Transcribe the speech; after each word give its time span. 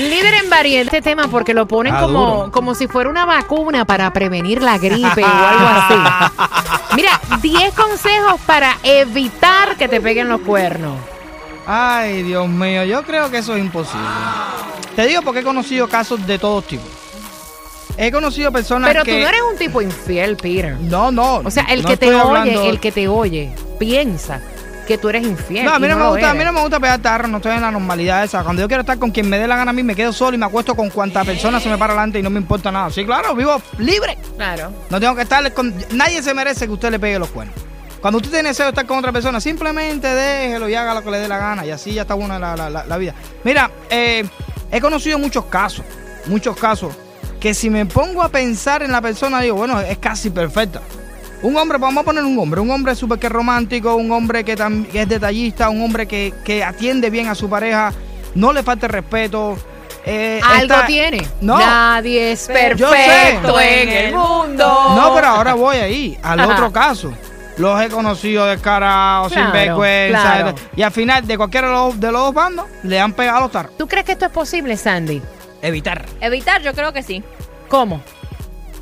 Líder 0.00 0.34
en 0.42 0.50
variedad 0.50 0.82
este 0.84 1.02
tema 1.02 1.28
porque 1.28 1.54
lo 1.54 1.66
ponen 1.66 1.94
Ah, 1.94 2.00
como, 2.02 2.26
duro. 2.36 2.50
como 2.52 2.74
si 2.74 2.86
fuera 2.88 3.10
una 3.10 3.24
vacuna 3.24 3.84
para 3.84 4.12
prevenir 4.12 4.62
la 4.62 4.78
gripe 4.78 5.22
o 5.22 5.26
algo 5.26 5.66
así. 5.66 5.94
Mira, 6.96 7.20
10 7.40 7.74
consejos 7.74 8.40
para 8.46 8.76
evitar 8.82 9.76
que 9.76 9.88
te 9.88 10.00
peguen 10.00 10.28
los 10.28 10.40
cuernos. 10.40 10.96
Ay, 11.66 12.22
Dios 12.22 12.48
mío, 12.48 12.84
yo 12.84 13.02
creo 13.04 13.30
que 13.30 13.38
eso 13.38 13.54
es 13.54 13.60
imposible. 13.62 14.06
Te 14.96 15.06
digo 15.06 15.22
porque 15.22 15.40
he 15.40 15.44
conocido 15.44 15.88
casos 15.88 16.26
de 16.26 16.38
todos 16.38 16.64
tipos. 16.66 16.88
He 17.96 18.10
conocido 18.10 18.50
personas 18.50 18.88
Pero 18.90 19.04
que... 19.04 19.12
tú 19.12 19.18
no 19.20 19.28
eres 19.28 19.42
un 19.52 19.58
tipo 19.58 19.82
infiel, 19.82 20.36
Peter. 20.36 20.76
No, 20.80 21.10
no. 21.12 21.36
O 21.44 21.50
sea, 21.50 21.64
el 21.64 21.82
no 21.82 21.88
que 21.88 21.96
te 21.96 22.06
estoy 22.06 22.18
oye, 22.20 22.28
hablando- 22.40 22.62
el 22.70 22.80
que 22.80 22.92
te 22.92 23.08
oye, 23.08 23.54
piensa 23.78 24.40
que 24.90 24.98
tú 24.98 25.08
eres 25.08 25.22
infiel. 25.24 25.64
No, 25.64 25.72
a 25.74 25.78
mí 25.78 25.86
no, 25.86 25.96
me 25.96 26.08
gusta, 26.08 26.30
a 26.30 26.34
mí 26.34 26.44
no 26.44 26.52
me 26.52 26.60
gusta 26.62 26.80
pegar 26.80 26.98
tarro, 27.00 27.28
no 27.28 27.36
estoy 27.36 27.52
en 27.52 27.60
la 27.62 27.70
normalidad 27.70 28.24
esa. 28.24 28.42
Cuando 28.42 28.60
yo 28.62 28.66
quiero 28.68 28.80
estar 28.80 28.98
con 28.98 29.10
quien 29.12 29.28
me 29.28 29.38
dé 29.38 29.46
la 29.46 29.56
gana 29.56 29.70
a 29.70 29.72
mí, 29.72 29.82
me 29.84 29.94
quedo 29.94 30.12
solo 30.12 30.34
y 30.34 30.38
me 30.38 30.46
acuesto 30.46 30.74
con 30.74 30.90
cuanta 30.90 31.24
persona 31.24 31.60
se 31.60 31.68
me 31.68 31.78
para 31.78 31.92
adelante 31.92 32.18
y 32.18 32.22
no 32.22 32.30
me 32.30 32.40
importa 32.40 32.72
nada. 32.72 32.90
Sí, 32.90 33.04
claro, 33.06 33.34
vivo 33.36 33.62
libre. 33.78 34.18
Claro. 34.36 34.72
No 34.90 34.98
tengo 34.98 35.14
que 35.14 35.22
estar 35.22 35.52
con... 35.54 35.72
Nadie 35.92 36.22
se 36.22 36.34
merece 36.34 36.66
que 36.66 36.72
usted 36.72 36.90
le 36.90 36.98
pegue 36.98 37.18
los 37.20 37.28
cuernos. 37.28 37.54
Cuando 38.00 38.16
usted 38.16 38.30
tiene 38.30 38.48
deseo 38.48 38.66
de 38.66 38.70
estar 38.70 38.84
con 38.86 38.98
otra 38.98 39.12
persona, 39.12 39.40
simplemente 39.40 40.08
déjelo 40.08 40.68
y 40.68 40.74
haga 40.74 40.94
lo 40.94 41.02
que 41.04 41.10
le 41.12 41.18
dé 41.20 41.28
la 41.28 41.38
gana. 41.38 41.64
Y 41.64 41.70
así 41.70 41.92
ya 41.92 42.02
está 42.02 42.14
buena 42.14 42.38
la, 42.38 42.56
la- 42.56 42.70
la- 42.70 42.84
la 42.84 42.96
vida. 42.96 43.14
Mira, 43.44 43.70
eh, 43.90 44.24
he 44.72 44.80
conocido 44.80 45.18
muchos 45.20 45.44
casos, 45.44 45.84
muchos 46.26 46.56
casos, 46.56 46.94
que 47.38 47.54
si 47.54 47.70
me 47.70 47.86
pongo 47.86 48.22
a 48.24 48.28
pensar 48.28 48.82
en 48.82 48.90
la 48.90 49.00
persona, 49.00 49.40
digo, 49.40 49.54
bueno, 49.56 49.78
es 49.80 49.98
casi 49.98 50.30
perfecta. 50.30 50.80
Un 51.42 51.56
hombre, 51.56 51.78
vamos 51.78 52.02
a 52.02 52.04
poner 52.04 52.22
un 52.24 52.38
hombre, 52.38 52.60
un 52.60 52.70
hombre 52.70 52.94
súper 52.94 53.18
que 53.18 53.28
romántico, 53.28 53.94
un 53.94 54.12
hombre 54.12 54.44
que, 54.44 54.52
es 54.92 55.08
detallista, 55.08 55.70
un 55.70 55.82
hombre 55.82 56.06
que, 56.06 56.34
que 56.44 56.62
atiende 56.62 57.08
bien 57.08 57.28
a 57.28 57.34
su 57.34 57.48
pareja, 57.48 57.92
no 58.34 58.52
le 58.52 58.62
falta 58.62 58.86
el 58.86 58.92
respeto. 58.92 59.56
eh, 60.04 60.38
Algo 60.44 60.74
tiene. 60.86 61.26
No. 61.40 61.58
Nadie 61.58 62.32
es 62.32 62.46
perfecto 62.46 63.58
en 63.58 63.88
el 63.88 64.14
mundo. 64.14 64.94
No, 64.94 65.14
pero 65.14 65.28
ahora 65.28 65.54
voy 65.54 65.76
ahí, 65.76 66.18
al 66.22 66.40
Ajá. 66.40 66.52
otro 66.52 66.70
caso. 66.72 67.12
Los 67.56 67.80
he 67.82 67.88
conocido 67.88 68.46
descarados, 68.46 69.32
Claro, 69.32 69.46
sin 69.46 69.52
vergüenza. 69.52 70.20
claro. 70.22 70.54
Y 70.76 70.82
al 70.82 70.92
final, 70.92 71.26
de 71.26 71.36
cualquiera 71.36 71.68
de 71.68 71.74
los, 71.74 72.00
de 72.00 72.12
los 72.12 72.20
dos 72.22 72.34
bandos, 72.34 72.66
le 72.82 73.00
han 73.00 73.12
pegado 73.12 73.40
los 73.40 73.50
tarros. 73.52 73.76
¿Tú 73.78 73.86
crees 73.88 74.04
que 74.06 74.12
esto 74.12 74.26
es 74.26 74.30
posible, 74.30 74.76
Sandy? 74.76 75.20
Evitar. 75.62 76.04
Evitar, 76.20 76.62
yo 76.62 76.72
creo 76.74 76.92
que 76.92 77.02
sí. 77.02 77.22
¿Cómo? 77.68 78.00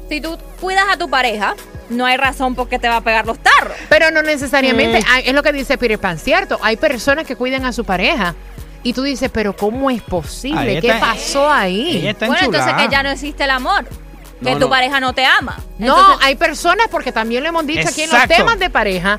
Si 0.09 0.21
tú 0.21 0.39
cuidas 0.61 0.85
a 0.93 0.97
tu 0.97 1.09
pareja, 1.11 1.55
no 1.91 2.07
hay 2.07 2.17
razón 2.17 2.55
por 2.55 2.69
qué 2.69 2.79
te 2.79 2.89
va 2.89 2.97
a 2.97 3.01
pegar 3.01 3.27
los 3.27 3.39
tarros. 3.39 3.77
Pero 3.89 4.11
no 4.11 4.23
necesariamente, 4.23 5.01
Mm. 5.01 5.05
hay- 5.11 5.23
es 5.29 5.35
lo 5.35 5.43
que 5.43 5.53
dice 5.53 5.79
Peter 5.79 5.99
Pan, 5.99 6.19
¿cierto? 6.19 6.59
Hay 6.63 6.77
personas 6.77 7.27
que 7.27 7.37
cuidan 7.37 7.65
a 7.65 7.73
su 7.73 7.85
pareja 7.85 8.35
y 8.83 8.93
tú 8.93 9.03
dices, 9.03 9.31
pero 9.33 9.57
¿cómo 9.57 9.91
es 9.91 10.03
posible? 10.03 10.61
Ahí 10.77 10.81
¿Qué 10.81 10.93
pasó 10.95 11.51
ahí? 11.51 11.99
Ella 11.99 12.11
está 12.13 12.27
bueno, 12.27 12.45
entonces 12.47 12.73
que 12.75 12.89
ya 12.89 13.03
no 13.03 13.11
existe 13.11 13.45
el 13.45 13.51
amor. 13.51 13.85
Que 14.43 14.51
No, 14.53 14.59
tu 14.59 14.61
no. 14.67 14.71
pareja 14.71 15.01
no 15.01 15.13
te 15.15 15.25
ama. 15.25 15.59
No, 15.79 16.17
hay 16.21 16.37
personas, 16.37 16.87
porque 16.93 17.11
también 17.11 17.43
lo 17.43 17.49
hemos 17.49 17.67
dicho 17.67 17.89
aquí 17.89 18.03
en 18.03 18.11
los 18.11 18.21
Exacto. 18.23 18.37
temas 18.37 18.59
de 18.61 18.71
pareja, 18.71 19.19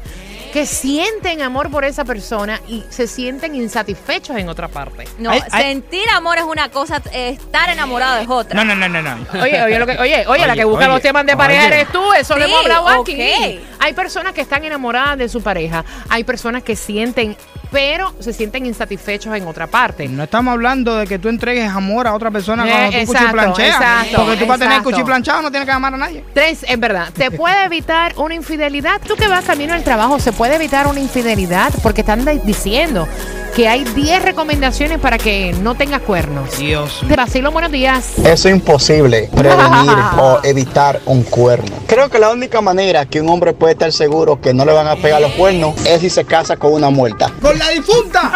que 0.51 0.65
sienten 0.65 1.41
amor 1.41 1.69
por 1.69 1.85
esa 1.85 2.03
persona 2.05 2.59
y 2.67 2.83
se 2.89 3.07
sienten 3.07 3.55
insatisfechos 3.55 4.37
en 4.37 4.49
otra 4.49 4.67
parte. 4.67 5.05
no, 5.17 5.31
Ay, 5.31 5.41
ay. 5.51 5.63
sentir 5.63 6.09
amor 6.09 6.37
es 6.37 6.43
una 6.43 6.69
cosa, 6.69 7.01
eh, 7.11 7.29
estar 7.29 7.69
enamorado 7.69 8.19
es 8.19 8.27
otra. 8.29 8.55
No, 8.55 8.65
no, 8.65 8.75
no, 8.75 8.89
no, 8.89 9.01
no. 9.01 9.41
Oye, 9.41 9.61
oye, 9.63 9.79
lo 9.79 9.85
que- 9.85 9.97
oye, 9.97 10.25
oye, 10.27 10.45
la 10.45 10.53
Oye, 10.53 10.55
que 10.55 10.63
busca 10.65 10.85
oye, 10.85 10.93
los 10.93 11.01
temas 11.01 11.25
de 11.25 11.37
pareja 11.37 11.65
oye. 11.67 11.75
eres 11.81 11.91
tú, 11.91 12.13
eso 12.13 12.35
lo 12.37 12.45
Sí, 12.45 12.51
hemos 12.51 12.63
hablado 12.63 12.87
aquí. 13.01 13.59
Hay 13.79 13.93
personas 13.93 14.33
que 14.33 14.41
están 14.41 14.63
enamoradas 14.63 15.17
de 15.17 15.29
su 15.29 15.41
pareja, 15.41 15.85
hay 16.09 16.23
personas 16.23 16.63
que 16.63 16.75
sienten, 16.75 17.37
pero 17.71 18.13
se 18.19 18.33
sienten 18.33 18.65
insatisfechos 18.65 19.35
en 19.35 19.47
otra 19.47 19.67
parte. 19.67 20.07
No 20.07 20.23
estamos 20.23 20.51
hablando 20.53 20.95
de 20.95 21.05
que 21.07 21.19
tú 21.19 21.29
entregues 21.29 21.69
amor 21.69 22.07
a 22.07 22.13
otra 22.13 22.31
persona 22.31 22.65
Eh, 22.65 22.69
cuando 22.71 22.89
tú 22.91 22.97
exacto, 22.97 23.17
cuchiplancheas. 23.27 23.75
exacto, 23.75 24.15
Porque 24.17 24.37
tú 24.37 24.47
para 24.47 24.57
tener 24.59 24.73
exacto. 24.73 24.89
cuchiplanchado 24.91 25.41
no 25.43 25.51
tienes 25.51 25.65
que 25.67 25.71
amar 25.73 25.93
a 25.93 25.97
nadie. 25.97 26.23
Tres, 26.33 26.65
es 26.67 26.79
verdad, 26.79 27.09
¿te 27.13 27.31
puede 27.31 27.63
evitar 27.65 28.13
una 28.17 28.33
infidelidad? 28.35 29.01
Tú 29.05 29.15
que 29.15 29.27
vas 29.27 29.45
camino 29.45 29.73
al 29.73 29.83
trabajo, 29.83 30.19
¿se 30.19 30.31
puede 30.31 30.55
evitar 30.55 30.87
una 30.87 30.99
infidelidad? 30.99 31.71
Porque 31.83 32.01
están 32.01 32.25
diciendo 32.43 33.07
que 33.55 33.67
hay 33.67 33.83
10 33.83 34.21
recomendaciones 34.23 34.99
para 34.99 35.17
que 35.17 35.53
no 35.61 35.75
tengas 35.75 36.01
cuernos. 36.01 36.57
Dios 36.57 37.01
Te 37.07 37.15
vacilo, 37.15 37.51
buenos 37.51 37.71
días. 37.71 38.17
Es 38.23 38.45
imposible 38.45 39.29
prevenir 39.35 39.91
o 40.17 40.39
evitar 40.43 40.99
un 41.05 41.23
cuerno. 41.23 41.75
Creo 41.89 42.07
que 42.07 42.19
la 42.19 42.29
única 42.29 42.61
manera 42.61 43.07
que 43.07 43.19
un 43.19 43.27
hombre 43.29 43.51
puede 43.53 43.73
estar 43.73 43.91
seguro 43.91 44.39
que 44.39 44.53
no 44.53 44.63
le 44.63 44.73
van 44.73 44.85
a 44.85 44.95
pegar 44.95 45.19
los 45.19 45.31
cuernos 45.31 45.73
es 45.87 46.01
si 46.01 46.11
se 46.11 46.23
casa 46.23 46.55
con 46.55 46.71
una 46.71 46.91
muerta. 46.91 47.33
¡Con 47.41 47.57
la 47.57 47.69
difunta! 47.69 48.31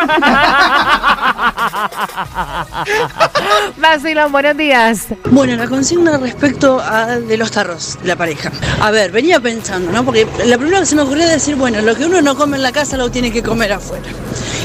Vacilo, 3.77 4.27
buenos 4.31 4.57
días. 4.57 5.05
Bueno, 5.29 5.55
la 5.55 5.67
consigna 5.67 6.17
respecto 6.17 6.79
a 6.79 7.19
de 7.19 7.37
los 7.37 7.51
tarros 7.51 7.99
de 8.01 8.07
la 8.07 8.15
pareja. 8.15 8.51
A 8.81 8.89
ver, 8.89 9.11
venía 9.11 9.39
pensando, 9.39 9.91
¿no? 9.91 10.03
Porque 10.03 10.27
la 10.45 10.57
primera 10.57 10.79
que 10.79 10.87
se 10.87 10.95
me 10.95 11.03
ocurrió 11.03 11.25
es 11.25 11.33
decir, 11.33 11.55
bueno, 11.55 11.79
lo 11.81 11.93
que 11.95 12.05
uno 12.05 12.23
no 12.23 12.35
come 12.35 12.57
en 12.57 12.63
la 12.63 12.71
casa 12.71 12.97
lo 12.97 13.11
tiene 13.11 13.31
que 13.31 13.43
comer 13.43 13.71
afuera. 13.73 14.09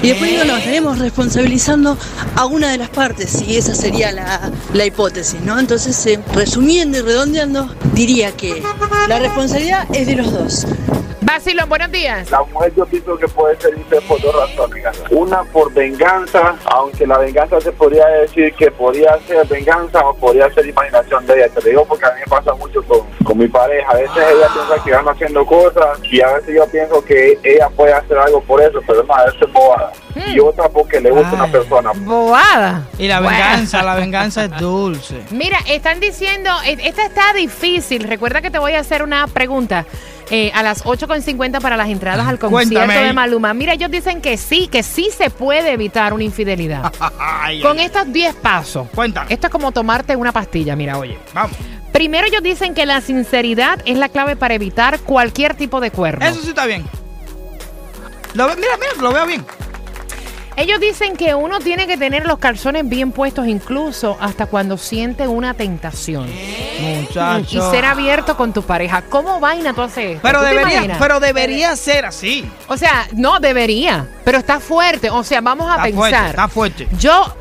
Y 0.02 0.08
después 0.08 0.30
digo, 0.30 0.44
no, 0.44 0.56
estaremos 0.56 0.98
responsabilizando 0.98 1.98
a 2.36 2.46
una 2.46 2.70
de 2.70 2.78
las 2.78 2.88
partes, 2.88 3.42
y 3.42 3.56
esa 3.56 3.74
sería 3.74 4.12
la, 4.12 4.50
la 4.72 4.86
hipótesis, 4.86 5.40
¿no? 5.40 5.58
Entonces, 5.58 6.06
eh, 6.06 6.20
resumiendo 6.34 6.98
y 6.98 7.02
redondeando, 7.02 7.68
diría 7.92 8.32
que 8.32 8.62
la 9.08 9.18
responsabilidad 9.18 9.86
es 9.94 10.06
de 10.06 10.16
los 10.16 10.32
dos. 10.32 10.66
Vacilo, 11.22 11.66
buenos 11.66 11.90
días. 11.90 12.30
La 12.30 12.42
mujer 12.42 12.72
yo 12.74 12.86
pienso 12.86 13.16
que 13.18 13.28
puede 13.28 13.60
ser 13.60 13.76
infiel 13.76 14.02
por 14.04 14.20
dos 14.22 14.34
razones. 14.34 14.84
Una 15.10 15.42
por 15.44 15.72
venganza, 15.74 16.56
aunque 16.66 17.06
la 17.06 17.18
venganza 17.18 17.60
se 17.60 17.72
podría 17.72 18.06
decir 18.06 18.54
que 18.54 18.70
podría 18.70 19.18
ser 19.26 19.46
venganza 19.46 20.00
o 20.00 20.14
podría 20.14 20.50
ser 20.54 20.66
imaginación 20.66 21.26
de 21.26 21.34
ella. 21.34 21.48
Te 21.48 21.60
lo 21.60 21.68
digo 21.68 21.84
porque 21.84 22.06
a 22.06 22.12
mí 22.12 22.20
me 22.20 22.26
pasa 22.26 22.54
mucho 22.54 22.82
con, 22.84 23.00
con 23.24 23.38
mi 23.38 23.48
pareja. 23.48 23.90
A 23.90 23.94
veces 23.94 24.10
ella 24.16 24.48
piensa 24.52 24.84
que 24.84 24.90
van 24.92 25.08
haciendo 25.08 25.44
cosas 25.46 25.98
y 26.10 26.20
a 26.20 26.34
veces 26.34 26.54
yo 26.56 26.66
pienso 26.70 27.04
que 27.04 27.38
ella 27.42 27.68
puede 27.70 27.92
hacer 27.92 28.18
algo 28.18 28.40
por 28.42 28.60
eso, 28.62 28.80
pero 28.86 29.02
no, 29.04 29.14
eso 29.24 29.46
es 29.46 29.52
bobada. 29.52 29.92
Y 30.34 30.40
otra 30.40 30.68
porque 30.68 31.00
le 31.00 31.10
gusta 31.10 31.28
Ay. 31.30 31.36
una 31.36 31.46
persona. 31.46 31.92
Bobada. 31.94 32.82
Y 32.98 33.06
la 33.06 33.20
venganza, 33.20 33.82
la 33.82 33.94
venganza 33.96 34.44
es 34.44 34.56
dulce. 34.58 35.22
Mira, 35.30 35.58
están 35.68 36.00
diciendo, 36.00 36.50
e- 36.64 36.78
esta 36.88 37.04
está 37.06 37.32
difícil. 37.34 38.04
Recuerda 38.04 38.40
que 38.42 38.50
te 38.50 38.58
voy 38.58 38.72
a 38.72 38.80
hacer 38.80 39.02
una 39.02 39.26
pregunta 39.28 39.86
eh, 40.30 40.50
a 40.54 40.62
las 40.62 40.84
8.50 40.84 41.60
para 41.60 41.76
las 41.76 41.88
entradas 41.88 42.26
al 42.26 42.38
concierto 42.38 42.74
Cuéntame. 42.74 43.06
de 43.06 43.12
Maluma. 43.12 43.54
Mira, 43.54 43.74
ellos 43.74 43.90
dicen 43.90 44.20
que 44.20 44.36
sí, 44.36 44.66
que 44.68 44.82
sí 44.82 45.08
se 45.16 45.30
puede 45.30 45.70
evitar 45.72 46.12
una 46.12 46.24
infidelidad. 46.24 46.92
Ay, 47.20 47.60
Con 47.62 47.78
ay, 47.78 47.84
estos 47.86 48.12
10 48.12 48.34
pasos. 48.36 48.88
Cuéntame. 48.94 49.32
Esto 49.32 49.46
es 49.46 49.52
como 49.52 49.70
tomarte 49.72 50.16
una 50.16 50.32
pastilla, 50.32 50.74
mira, 50.74 50.98
oye. 50.98 51.16
Vamos. 51.32 51.56
Primero 51.98 52.28
ellos 52.28 52.44
dicen 52.44 52.74
que 52.74 52.86
la 52.86 53.00
sinceridad 53.00 53.80
es 53.84 53.98
la 53.98 54.08
clave 54.08 54.36
para 54.36 54.54
evitar 54.54 55.00
cualquier 55.00 55.56
tipo 55.56 55.80
de 55.80 55.90
cuerno. 55.90 56.24
Eso 56.24 56.40
sí 56.40 56.50
está 56.50 56.64
bien. 56.64 56.84
Lo 58.34 58.46
mira, 58.54 58.76
mira, 58.78 58.92
lo 59.02 59.12
veo 59.12 59.26
bien. 59.26 59.44
Ellos 60.54 60.78
dicen 60.78 61.16
que 61.16 61.34
uno 61.34 61.58
tiene 61.58 61.88
que 61.88 61.96
tener 61.96 62.24
los 62.24 62.38
calzones 62.38 62.88
bien 62.88 63.10
puestos 63.10 63.48
incluso 63.48 64.16
hasta 64.20 64.46
cuando 64.46 64.78
siente 64.78 65.26
una 65.26 65.54
tentación. 65.54 66.30
Muchacho. 66.80 67.58
Y 67.58 67.70
ser 67.72 67.84
abierto 67.84 68.36
con 68.36 68.52
tu 68.52 68.62
pareja. 68.62 69.02
¿Cómo 69.02 69.40
vaina 69.40 69.74
tú 69.74 69.82
haces 69.82 70.04
esto? 70.04 70.20
Pero 70.22 70.38
¿Tú 70.38 70.44
te 70.44 70.54
debería, 70.54 70.96
pero 71.00 71.18
debería 71.18 71.74
ser 71.74 72.06
así. 72.06 72.48
O 72.68 72.76
sea, 72.76 73.08
no 73.14 73.40
debería, 73.40 74.06
pero 74.24 74.38
está 74.38 74.60
fuerte. 74.60 75.10
O 75.10 75.24
sea, 75.24 75.40
vamos 75.40 75.66
a 75.68 75.72
Está 75.72 75.82
pensar. 75.82 76.00
fuerte, 76.10 76.30
está 76.30 76.48
fuerte. 76.48 76.88
Yo. 76.96 77.34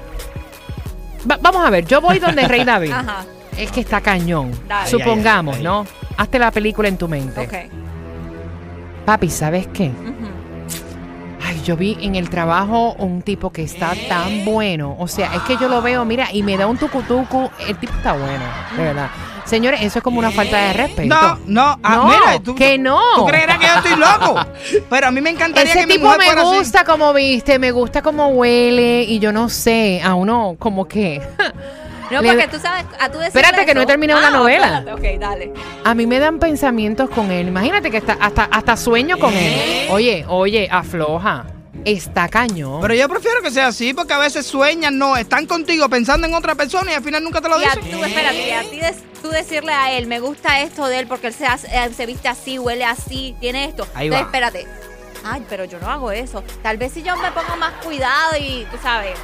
Va- 1.30 1.38
vamos 1.40 1.64
a 1.64 1.70
ver, 1.70 1.86
yo 1.86 2.02
voy 2.02 2.18
donde 2.18 2.48
Rey 2.48 2.64
David. 2.64 2.92
Ajá. 2.96 3.24
Es 3.58 3.72
que 3.72 3.82
está 3.82 4.02
cañón. 4.02 4.52
Dale. 4.68 4.90
Supongamos, 4.90 5.56
Ay, 5.58 5.62
ay, 5.62 5.68
ay, 5.68 5.74
¿no? 5.74 5.88
Hazte 6.18 6.40
la 6.40 6.52
película 6.52 6.88
en 6.88 6.98
tu 6.98 7.08
mente. 7.08 7.42
Ok. 7.42 7.72
Papi, 9.06 9.30
¿sabes 9.30 9.68
qué? 9.68 9.92
Ay, 11.46 11.62
yo 11.64 11.78
vi 11.78 11.98
en 12.02 12.16
el 12.16 12.30
trabajo 12.30 12.94
un 13.00 13.22
tipo 13.22 13.52
que 13.52 13.64
está 13.64 13.94
tan 14.10 14.44
bueno. 14.44 14.96
O 15.00 15.08
sea, 15.08 15.34
es 15.34 15.42
que 15.44 15.56
yo 15.58 15.70
lo 15.70 15.82
veo, 15.82 16.04
mira, 16.04 16.28
y 16.34 16.44
me 16.44 16.58
da 16.58 16.68
un 16.68 16.78
tucutucu. 16.78 17.50
El 17.66 17.78
tipo 17.78 17.94
está 17.94 18.14
bueno, 18.14 18.44
de 18.76 18.84
verdad. 18.84 19.10
Señores, 19.46 19.80
eso 19.82 20.00
es 20.00 20.04
como 20.04 20.20
una 20.20 20.30
falta 20.32 20.58
de 20.58 20.74
respeto. 20.74 21.08
No, 21.16 21.40
no, 21.46 21.80
ah, 21.82 21.96
No, 21.96 22.06
mira, 22.10 22.40
tú, 22.44 22.54
que 22.54 22.78
no. 22.78 23.00
Tú 23.16 23.26
creerás 23.28 23.60
que 23.60 23.66
yo 23.66 23.74
estoy 23.76 23.96
loco. 23.96 24.42
Pero 24.90 25.08
a 25.08 25.12
mí 25.12 25.22
me 25.22 25.30
encantaría 25.30 25.72
Ese 25.72 25.80
que 25.82 25.88
mi 25.88 25.94
tipo 25.94 26.06
mujer 26.08 26.20
me 26.20 26.26
fuera 26.26 26.42
así. 26.42 26.58
gusta 26.58 26.84
como 26.84 27.14
viste, 27.14 27.58
me 27.58 27.72
gusta 27.72 28.02
como 28.02 28.28
huele 28.28 29.04
y 29.04 29.20
yo 29.20 29.32
no 29.32 29.48
sé, 29.48 30.02
a 30.04 30.16
uno 30.16 30.58
como 30.60 30.86
que... 30.86 31.22
No, 32.12 32.22
Le- 32.22 32.30
porque 32.30 32.48
tú 32.48 32.60
sabes, 32.60 32.86
a 33.00 33.10
tú 33.12 33.18
decirle 33.20 33.42
Espérate 33.42 33.66
que 33.66 33.74
no 33.74 33.82
he 33.82 33.84
eso- 33.84 33.88
terminado 33.88 34.22
la 34.22 34.28
Ah, 34.28 34.32
novela. 34.32 34.78
espérate, 34.80 35.16
Ok, 35.16 35.20
dale. 35.20 35.54
A 35.84 35.94
mí 35.94 36.08
me 36.08 36.20
dan 36.20 36.40
pensamientos 36.40 37.10
con 37.10 37.32
él. 37.32 37.48
Imagínate 37.50 37.92
que 37.92 37.98
está, 37.98 38.14
hasta, 38.20 38.44
hasta 38.46 38.78
sueño 38.78 39.18
con 39.20 39.34
él. 39.34 39.88
Oye, 39.92 40.26
oye, 40.28 40.68
afloja. 40.72 41.46
Está 41.86 42.28
cañón. 42.28 42.82
Pero 42.82 42.96
yo 42.96 43.08
prefiero 43.08 43.42
que 43.42 43.52
sea 43.52 43.68
así 43.68 43.94
porque 43.94 44.12
a 44.14 44.18
veces 44.18 44.46
sueñan, 44.46 44.98
no, 44.98 45.16
están 45.16 45.46
contigo 45.46 45.88
pensando 45.88 46.28
en 46.28 46.34
otra 46.34 46.56
persona 46.56 46.92
y 46.92 46.96
al 46.96 47.04
final 47.04 47.24
nunca 47.24 47.40
te 47.40 47.48
lo 47.48 47.62
Y 47.62 47.66
a 47.66 47.70
dicen. 47.76 47.92
tú, 47.92 48.04
espérate, 48.04 48.48
y 48.48 48.52
a 48.52 48.62
ti 48.62 48.80
des- 48.80 49.04
tú 49.22 49.30
decirle 49.30 49.72
a 49.72 49.92
él, 49.94 50.08
me 50.08 50.20
gusta 50.20 50.62
esto 50.62 50.88
de 50.88 51.00
él 51.00 51.08
porque 51.08 51.28
él 51.28 51.34
se, 51.34 51.46
hace- 51.46 51.68
eh, 51.68 51.90
se 51.96 52.06
viste 52.06 52.28
así, 52.28 52.58
huele 52.60 52.84
así, 52.84 53.36
tiene 53.40 53.66
esto. 53.66 53.88
Ahí 53.96 54.08
Entonces, 54.08 54.24
va. 54.26 54.28
espérate. 54.28 54.68
Ay, 55.24 55.44
pero 55.50 55.66
yo 55.66 55.80
no 55.80 55.90
hago 55.90 56.12
eso. 56.12 56.44
Tal 56.62 56.78
vez 56.78 56.94
si 56.94 57.04
yo 57.04 57.16
me 57.18 57.32
pongo 57.32 57.56
más 57.58 57.74
cuidado 57.84 58.36
y 58.40 58.66
tú 58.72 58.78
sabes. 58.82 59.18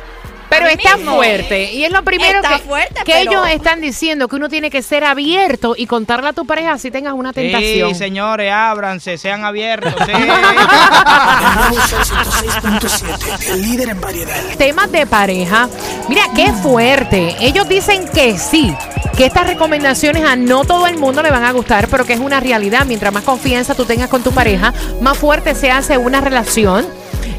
Pero 0.50 0.68
está 0.68 0.98
mismo. 0.98 1.16
fuerte. 1.16 1.72
Y 1.74 1.84
es 1.86 1.92
lo 1.92 2.04
primero 2.04 2.40
Está 2.40 2.58
que, 2.58 2.64
fuerte, 2.64 3.02
que 3.06 3.14
pero- 3.14 3.32
ellos 3.32 3.48
están 3.50 3.82
diciendo, 3.82 4.28
que 4.28 4.36
uno 4.36 4.50
tiene 4.50 4.70
que 4.70 4.82
ser 4.82 5.04
abierto 5.04 5.74
y 5.78 5.88
contarle 5.88 6.30
a 6.30 6.34
tu 6.34 6.46
pareja 6.46 6.78
si 6.78 6.92
tengas 6.92 7.14
una 7.14 7.34
tentación. 7.34 7.90
Sí, 7.90 7.96
señores, 7.96 8.52
ábranse, 8.52 9.18
sean 9.18 9.44
abiertos. 9.46 9.94
sí. 10.06 10.12
Nuevo 10.12 11.82
Sol 11.88 12.04
106.7, 12.04 13.50
el 13.54 13.62
líder 13.62 13.90
en 13.90 14.02
variedad. 14.02 14.42
Temas 14.58 14.92
de 14.92 15.06
pareja. 15.06 15.68
Mira, 16.10 16.24
qué 16.36 16.52
fuerte. 16.54 17.36
Ellos 17.40 17.68
dicen 17.68 18.08
que 18.08 18.38
sí, 18.38 18.76
que 19.18 19.26
estas 19.26 19.48
recomendaciones 19.48 20.24
a 20.24 20.36
no 20.36 20.66
todo 20.66 20.88
el 20.88 20.98
mundo 20.98 21.22
le 21.22 21.32
van 21.32 21.44
a 21.44 21.52
gustar, 21.52 21.88
pero 21.88 22.06
que 22.06 22.14
es 22.14 22.20
una 22.20 22.40
realidad. 22.40 22.86
Mientras 22.86 23.14
más 23.14 23.24
confianza 23.24 23.76
tú 23.76 23.86
tengas 23.86 24.10
con 24.10 24.24
tu 24.24 24.32
pareja, 24.32 24.74
más 25.02 25.18
fuerte 25.18 25.56
se 25.56 25.72
hace 25.72 25.98
una 25.98 26.22
relación. 26.22 26.86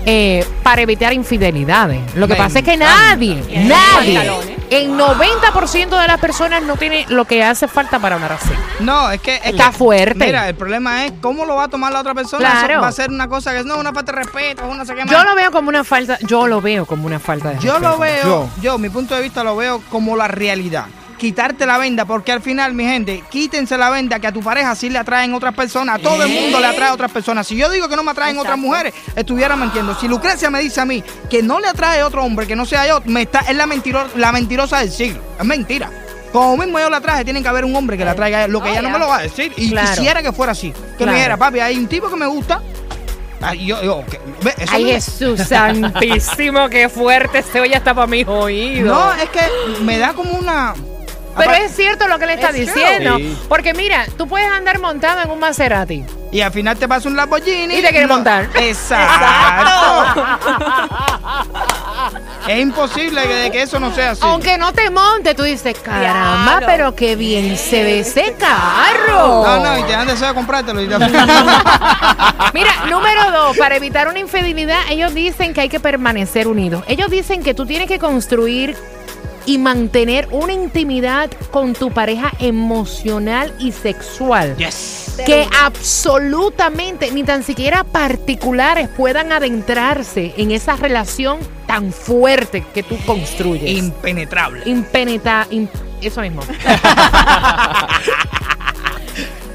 eh, 0.07 0.45
para 0.65 0.83
evitar 0.83 1.13
infidelidades. 1.13 2.01
Lo 2.17 2.27
que 2.27 2.35
pasa 2.35 2.59
es 2.59 2.65
que 2.65 2.77
nadie, 2.77 3.37
nadie, 3.69 4.31
el 4.71 4.91
90% 4.99 6.01
de 6.01 6.07
las 6.09 6.19
personas 6.19 6.63
no 6.63 6.77
tiene 6.77 7.05
lo 7.11 7.27
que 7.27 7.45
hace 7.45 7.69
falta 7.69 7.99
para 8.01 8.17
una 8.17 8.27
relación. 8.29 8.57
No, 8.81 9.11
es 9.11 9.21
que 9.21 9.37
es 9.37 9.45
Está 9.47 9.71
que- 9.71 9.77
fuerte. 9.77 10.25
Mira, 10.27 10.49
el 10.49 10.55
problema 10.57 11.05
es 11.07 11.13
cómo 11.21 11.45
lo 11.45 11.55
va 11.57 11.65
a 11.65 11.69
tomar 11.69 11.93
la 11.93 12.01
otra 12.01 12.15
persona. 12.15 12.51
Claro. 12.51 12.73
Eso 12.73 12.81
va 12.83 12.89
a 12.89 12.93
ser 12.93 13.11
una 13.11 13.29
cosa 13.29 13.55
que 13.55 13.63
no, 13.63 13.77
una 13.79 13.93
falta 13.93 14.13
de 14.13 14.19
respeto, 14.23 14.67
una 14.67 14.85
sé 14.85 14.95
qué 14.95 15.05
más. 15.05 15.11
Yo 15.13 15.23
lo 15.23 15.35
veo 15.37 15.51
como 15.53 15.69
una 15.69 15.85
falta, 15.85 16.19
yo 16.23 16.47
lo 16.47 16.61
veo 16.61 16.87
como 16.87 17.07
una 17.07 17.21
falta 17.21 17.51
de 17.51 17.59
Yo 17.61 17.79
lo 17.79 17.99
veo, 17.99 18.49
yo. 18.61 18.79
mi 18.79 18.89
punto 18.89 19.15
de 19.15 19.23
vista 19.23 19.45
lo 19.45 19.55
veo 19.57 19.81
como 19.91 20.17
la 20.17 20.27
realidad. 20.29 20.87
Quitarte 21.19 21.65
la 21.65 21.79
venda, 21.79 22.05
porque 22.05 22.33
al 22.33 22.43
final, 22.43 22.75
mi 22.75 22.85
gente, 22.85 23.23
quítense 23.31 23.79
la 23.79 23.89
venda 23.91 24.19
que 24.19 24.27
a 24.27 24.33
tu 24.33 24.41
pareja 24.41 24.75
sí 24.75 24.91
le 24.91 24.99
atraen 24.99 25.33
otras 25.35 25.55
personas. 25.55 25.97
A 25.97 25.99
todo 25.99 26.23
el 26.25 26.29
mundo 26.29 26.61
le 26.61 26.67
atrae 26.67 26.89
a 26.91 26.95
otras 26.95 27.11
personas. 27.11 27.47
Si 27.47 27.57
yo 27.57 27.71
digo 27.71 27.89
que 27.89 27.97
no 27.97 28.03
me 28.03 28.11
atraen 28.11 28.37
otras 28.39 28.59
mujeres, 28.59 28.93
estuviera 29.17 29.57
mintiendo. 29.57 29.95
Si 29.99 30.09
Lucrecia 30.09 30.51
me 30.51 30.61
dice 30.61 30.81
a 30.81 30.85
mí 30.85 31.03
que 31.31 31.43
no 31.43 31.61
le 31.61 31.69
atrae 31.69 32.03
otro 32.03 32.23
hombre 32.25 32.47
que 32.47 32.57
no 32.57 32.67
sea 32.67 32.87
yo, 32.87 33.01
me 33.07 33.23
está, 33.23 33.41
es 33.41 33.57
la, 33.57 33.67
mentiro- 33.67 34.07
la 34.17 34.33
mentirosa 34.33 34.79
del 34.81 34.91
siglo. 34.91 35.21
Es 35.39 35.45
mentira. 35.45 35.91
Como 36.33 36.57
mismo 36.57 36.81
yo 36.81 36.91
la 36.91 37.01
traje, 37.01 37.25
tiene 37.25 37.41
que 37.43 37.49
haber 37.49 37.65
un 37.65 37.75
hombre 37.77 37.97
que 37.97 38.05
la 38.05 38.15
traiga 38.15 38.49
lo 38.49 38.61
que 38.61 38.69
Oh, 38.69 38.73
ella 38.73 38.83
no 38.83 38.91
me 38.91 38.99
lo 38.99 39.07
va 39.09 39.19
a 39.19 39.23
decir. 39.23 39.53
Y 39.57 39.71
Claro. 39.71 39.89
quisiera 39.95 40.21
que 40.23 40.33
fuera 40.33 40.53
así. 40.53 40.73
Que 40.73 40.79
Claro. 40.97 41.13
me 41.13 41.19
dijera, 41.19 41.37
papi, 41.37 41.61
hay 41.61 41.79
un 41.79 41.87
tipo 41.87 42.11
que 42.11 42.17
me 42.17 42.27
gusta. 42.27 42.61
Ay, 43.41 43.67
yo, 43.67 43.83
yo, 43.83 44.05
que- 44.11 44.19
ve, 44.43 44.55
eso 44.59 44.73
Ay, 44.75 44.85
me- 44.85 44.93
Jesús 44.93 45.41
santísimo, 45.47 46.69
qué 46.69 46.89
fuerte 46.89 47.43
se 47.43 47.61
oye 47.61 47.77
hasta 47.77 47.95
para 47.95 48.07
mis 48.07 48.27
oídos. 48.27 48.87
No, 48.97 49.13
es 49.15 49.29
que 49.31 49.41
me 49.85 49.99
da 49.99 50.13
como 50.15 50.33
una. 50.33 50.75
Pero 51.37 51.53
es 51.53 51.75
cierto 51.75 52.07
lo 52.09 52.19
que 52.19 52.27
le 52.27 52.35
está 52.35 52.49
Es 52.51 52.55
diciendo. 52.55 53.17
Sí. 53.17 53.37
Porque 53.49 53.75
mira, 53.75 54.07
tú 54.17 54.27
puedes 54.29 54.51
andar 54.51 54.79
montado 54.81 55.21
en 55.23 55.31
un 55.31 55.39
Maserati. 55.39 56.05
Y 56.33 56.41
al 56.41 56.53
final 56.53 56.77
te 56.77 56.89
pasa 56.89 57.09
un 57.09 57.17
Lamborghini. 57.17 57.75
Y 57.77 57.83
te 57.83 57.91
quiere 57.91 58.07
no- 58.07 58.15
montar. 58.15 58.49
Exacto. 58.55 60.25
es 62.49 62.61
imposible 62.61 63.23
que, 63.23 63.35
de 63.35 63.51
que 63.51 63.63
eso 63.63 63.79
no 63.81 63.95
sea 63.95 64.11
así. 64.13 64.21
Aunque 64.25 64.59
no 64.59 64.73
te 64.73 64.91
monte, 64.91 65.35
tú 65.35 65.43
dices, 65.45 65.77
caramba, 65.79 66.59
Claro. 66.59 66.67
pero 66.67 66.95
qué 66.95 67.17
bien 67.17 67.57
se 67.57 67.83
ve 67.85 68.01
ese 68.01 68.35
carro. 68.39 69.45
No, 69.45 69.61
no, 69.65 69.79
y 69.79 69.83
te 69.85 69.93
dan 69.93 70.07
deseo 70.07 70.29
de 70.29 70.35
comprártelo. 70.35 70.83
Y 70.83 70.89
te- 70.89 70.99
Mira, 72.55 72.73
número 72.91 73.31
dos, 73.31 73.57
para 73.57 73.77
evitar 73.77 74.09
una 74.09 74.19
infidelidad, 74.19 74.81
ellos 74.91 75.15
dicen 75.15 75.55
que 75.55 75.63
hay 75.63 75.69
que 75.69 75.81
permanecer 75.81 76.49
unidos. 76.49 76.85
Ellos 76.89 77.11
dicen 77.11 77.43
que 77.43 77.55
tú 77.55 77.65
tienes 77.67 77.89
que 77.89 77.99
construir 77.99 78.77
y 79.47 79.59
mantener 79.59 80.29
una 80.31 80.53
intimidad 80.53 81.31
con 81.51 81.75
tu 81.75 81.91
pareja 81.91 82.33
emocional 82.39 83.55
y 83.59 83.73
sexual. 83.73 84.57
yes. 84.57 85.03
que 85.27 85.47
absolutamente 85.63 87.11
ni 87.13 87.23
tan 87.23 87.43
siquiera 87.45 87.85
particulares 87.85 88.89
puedan 88.89 89.31
adentrarse 89.33 90.35
en 90.37 90.51
esa 90.51 90.77
relación 90.77 91.39
tan 91.67 91.93
fuerte 91.93 92.65
que 92.75 92.83
tú 92.83 92.97
construyes. 93.07 93.71
Impenetrable. 93.79 94.63
Impenetra, 94.67 95.47
im- 95.51 95.69
eso 96.03 96.21
mismo. 96.21 96.43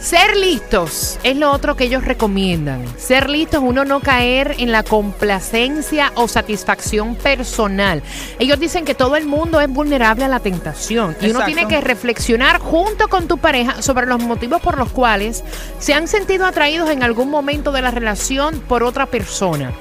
Ser 0.10 0.36
listos 0.38 1.20
es 1.22 1.38
lo 1.38 1.52
otro 1.52 1.76
que 1.76 1.84
ellos 1.84 2.04
recomiendan. 2.04 2.84
Ser 2.98 3.30
listos, 3.30 3.62
uno 3.64 3.86
no 3.86 4.00
caer 4.00 4.56
en 4.58 4.72
la 4.72 4.82
complacencia 4.82 6.12
o 6.16 6.28
satisfacción 6.28 7.14
personal. 7.14 8.02
Ellos 8.40 8.60
dicen 8.60 8.86
que 8.86 8.96
todo 8.96 9.18
el 9.18 9.28
mundo 9.28 9.62
es 9.62 9.70
vulnerable 9.70 10.26
a 10.26 10.28
la 10.28 10.40
tentación 10.40 11.16
y 11.22 11.30
uno 11.30 11.46
tiene 11.46 11.68
que 11.68 11.80
reflexionar 11.80 12.58
junto 12.58 13.08
con 13.08 13.28
tu 13.28 13.38
pareja 13.38 13.84
sobre 13.84 14.08
los 14.08 14.20
motivos 14.20 14.64
por 14.64 14.80
los 14.80 14.90
cuales 14.90 15.44
se 15.78 15.94
han 15.94 16.08
sentido 16.08 16.48
atraídos 16.48 16.90
en 16.90 17.04
algún 17.04 17.30
momento 17.30 17.72
de 17.72 17.84
la 17.84 17.92
relación 17.92 18.62
por 18.62 18.82
otra 18.82 19.06
persona. 19.06 19.72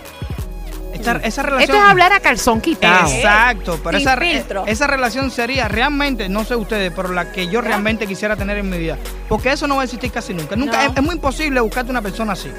Esa 1.17 1.43
relación. 1.43 1.61
Esto 1.63 1.77
es 1.85 1.91
hablar 1.91 2.13
a 2.13 2.21
calzón 2.21 2.61
quitado. 2.61 3.09
Exacto, 3.11 3.81
pero 3.83 3.99
esa, 3.99 4.17
filtro. 4.17 4.65
esa 4.67 4.87
relación 4.87 5.31
sería 5.31 5.69
realmente, 5.69 6.29
no 6.29 6.45
sé 6.45 6.55
ustedes, 6.57 6.93
pero 6.95 7.13
la 7.13 7.33
que 7.33 7.49
yo 7.49 7.61
realmente 7.61 8.07
quisiera 8.07 8.37
tener 8.37 8.59
en 8.59 8.69
mi 8.71 8.79
vida. 8.79 8.97
Porque 9.29 9.53
eso 9.53 9.67
no 9.67 9.77
va 9.77 9.83
a 9.83 9.85
existir 9.85 10.11
casi 10.13 10.35
nunca. 10.35 10.57
Nunca 10.57 10.85
No. 10.85 10.91
es, 10.93 10.97
es 10.97 11.03
muy 11.03 11.15
imposible 11.17 11.61
buscarte 11.61 11.91
una 11.91 12.03
persona 12.03 12.33
así. 12.33 12.51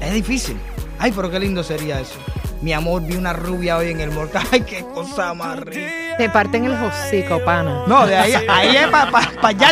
Es 0.00 0.12
difícil. 0.12 0.58
Ay, 0.98 1.12
pero 1.14 1.30
qué 1.30 1.40
lindo 1.40 1.62
sería 1.64 2.00
eso. 2.00 2.14
Mi 2.60 2.72
amor, 2.72 3.02
vi 3.02 3.16
una 3.16 3.32
rubia 3.32 3.76
hoy 3.76 3.90
en 3.90 4.00
el 4.00 4.10
mortal. 4.10 4.42
Ay, 4.52 4.62
qué 4.62 4.84
cosa 4.94 5.34
más 5.34 5.58
rica. 5.60 5.90
Te 6.16 6.30
parten 6.30 6.64
el 6.64 6.72
hocico, 6.72 7.44
pana. 7.44 7.82
No, 7.86 8.06
de 8.06 8.16
ahí, 8.16 8.32
ahí 8.48 8.76
es 8.76 8.86
para 8.88 9.10
pa, 9.10 9.30
pa 9.40 9.48
allá. 9.48 9.70